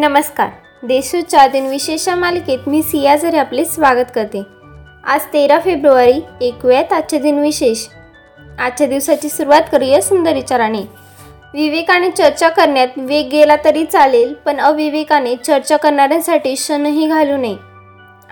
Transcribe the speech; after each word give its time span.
नमस्कार. 0.00 0.48
देशूच्या 0.82 1.46
दिनविशेष 1.46 2.08
मालिकेत 2.08 2.58
मी 2.66 2.82
सिया 2.82 3.40
आपले 3.40 3.64
स्वागत 3.64 4.04
करते. 4.14 4.42
आज 5.04 5.20
तेरा 5.32 5.58
फेब्रुवारी 5.64 6.20
एकव्यात 6.40 6.92
आजचे 6.92 7.18
दिनविशेष 7.18 7.86
आजच्या 8.58 8.86
दिवसाची 8.86 9.28
सुरुवात 9.28 9.62
करूया 9.72 10.02
सुंदर 10.02 10.32
विचाराने. 10.32 10.80
विवेकाने 11.54 12.10
चर्चा 12.10 12.48
करण्यात 12.48 12.88
वेग 12.96 13.28
गेला 13.28 13.56
तरी 13.64 13.84
चालेल 13.84 14.32
पण 14.32 14.60
अविवेकाने 14.60 15.36
चर्चा 15.36 15.76
करणाऱ्यांसाठी 15.76 16.54
क्षणही 16.54 17.06
घालू 17.06 17.36
नये. 17.36 17.56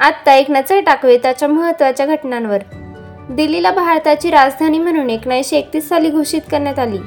आत्ता 0.00 0.34
एक 0.34 0.50
नजर 0.50 0.80
टाकवे 0.80 1.18
त्याच्या 1.18 1.48
महत्त्वाच्या 1.48 2.06
घटनांवर. 2.06 2.58
दिल्लीला 3.30 3.70
भारताची 3.70 4.30
राजधानी 4.30 4.78
म्हणून 4.78 5.10
एकोणीसशे 5.10 5.58
एकतीस 5.58 5.88
साली 5.88 6.10
घोषित 6.10 6.42
करण्यात 6.50 6.78
आली. 6.78 6.98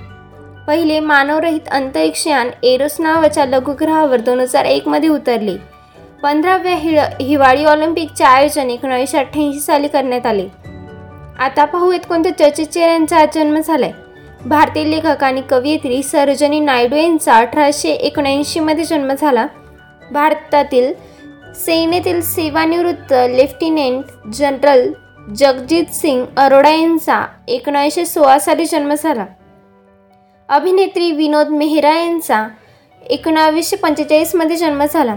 पहिले 0.72 1.00
मानवरहित 1.00 1.60
अंतरिक्षयान 1.72 2.50
एरोस 2.64 2.96
नावाच्या 3.00 3.46
लघुग्रहावर 3.46 4.20
दोन 4.20 4.40
हजार 4.40 4.66
एकमध्ये 4.66 5.10
उतरले. 5.10 5.56
पंधराव्या 6.24 6.76
हिळ 6.76 7.00
हिवाळी 7.00 7.66
ऑलिम्पिकचे 7.66 8.24
आयोजन 8.24 8.70
एकोणीसशे 8.70 9.18
अठ्ठ्याऐंशी 9.18 9.60
साली 9.60 9.88
करण्यात 9.88 10.26
आले. 10.26 10.48
आता 11.40 11.66
पाहूयात 11.66 12.00
कोणत्या 12.10 12.32
चर्चित 12.32 12.78
यांचा 12.78 13.26
जन्म 13.26 13.60
झालाय. 13.60 13.92
भारतीय 14.46 14.84
लेखक 14.84 15.24
आणि 15.24 15.42
कवयित्री 15.42 16.04
सरोजनी 16.04 16.60
नायडू 16.60 16.96
यांचा 16.96 17.34
अठराशे 17.34 17.90
एकोणऐंशीमध्ये 17.90 18.84
जन्म 18.84 19.14
झाला. 19.14 19.48
भारतातील 20.12 20.94
सेनेतील 21.56 22.22
सेवानिवृत्त 22.22 23.14
लेफ्टिनेंट 23.30 24.04
जनरल 24.34 24.92
जगजित 25.36 25.94
सिंग 25.94 26.26
अरोडा 26.38 26.70
यांचा 26.70 27.26
एकोणीसशे 27.48 28.06
सोळा 28.06 28.40
साली 28.40 28.66
जन्म 28.66 28.94
झाला. 28.94 29.26
अभिनेत्री 30.52 31.12
विनोद 31.12 31.50
मेहरा 31.50 31.92
यांचा 31.98 32.48
एकोणावीसशे 33.10 33.76
पंचेचाळीसमध्ये 33.76 34.56
जन्म 34.56 34.84
झाला. 34.86 35.16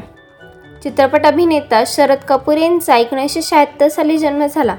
चित्रपट 0.83 1.27
अभिनेता 1.27 1.83
शरद 1.87 2.19
कपूर 2.29 2.57
यांचा 2.57 2.97
एकोणीसशे 2.97 3.43
शहात्तर 3.43 3.89
साली 3.89 4.19
जन्म 4.19 4.47
झाला. 4.47 4.77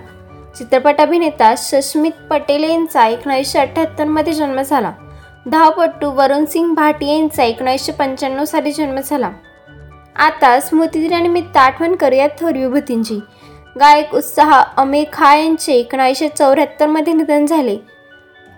चित्रपट 0.58 1.02
अभिनेता 1.02 1.56
सस्मित 1.56 2.11
पटेल 2.30 2.64
यांचा 2.64 3.08
एकोणीसशे 3.08 3.59
अठ्ठ्याहत्तरमध्ये 3.59 4.33
जन्म 4.33 4.61
झाला. 4.61 4.92
धावपटू 5.48 6.11
वरुण 6.11 6.45
सिंग 6.45 6.73
भाटी 6.73 7.06
यांचा 7.06 7.44
एकोणीसशे 7.44 7.92
पंच्याण्णव 7.92 8.45
साली 8.45 8.72
जन्म 8.72 9.00
झाला. 9.00 9.30
आता 10.16 10.59
स्मृतिदिनानिमित्त 10.59 11.58
आठवण 11.58 11.95
करूयात 11.95 12.30
थोर 12.39 12.52
विभूतींची. 12.52 13.20
गायक 13.80 14.16
उत्साह 14.16 14.64
अमीर 14.78 15.06
खा 15.14 15.36
यांचे 15.36 15.73
एकोणीसशे 15.73 16.28
चौऱ्याहत्तरमध्ये 16.28 17.14
निधन 17.14 17.45
झाले. 17.45 17.78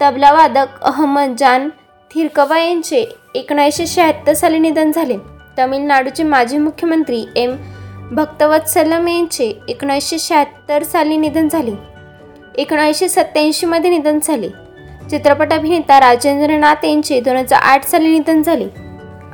तबलावादक 0.01 0.81
अहमद 0.81 1.35
जान 1.37 1.69
थिरकवा 2.15 2.59
यांचे 2.59 3.05
एकोणीसशे 3.35 3.87
शहात्तर 3.87 4.33
साली 4.33 4.59
निधन 4.59 4.91
झाले. 4.91 5.17
तमिळनाडूचे 5.57 6.23
माजी 6.23 6.57
मुख्यमंत्री 6.57 7.25
एम. 7.35 7.55
भक्तवत्सलम 8.11 9.07
यांचे 9.07 9.53
एकोणीसशे 9.67 10.19
शहात्तर 10.19 10.83
साली 10.83 11.17
निधन 11.17 11.47
झाले. 11.47 11.71
एकोणीसशे 12.57 13.07
सत्त्याऐंशीमध्ये 13.07 13.89
निधन 13.89 14.19
झाले. 14.23 14.49
चित्रपट 15.09 15.53
अभिनेता 15.53 15.99
राजेंद्रनाथ 15.99 16.85
यांचे 16.85 17.21
दोन 17.21 17.35
हजार 17.35 17.59
आठ 17.61 17.85
साली 17.85 18.09
निधन 18.09 18.41
झाले. 18.41 18.67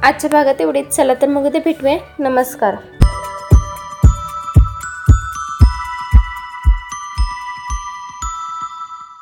आजच्या 0.03 0.29
भागात 0.29 0.61
एवढेच. 0.61 0.89
चला 0.89 1.13
तर 1.13 1.27
मग 1.27 1.45
उद्या 1.45 1.61
भेटूया. 1.66 1.97
नमस्कार. 2.19 2.75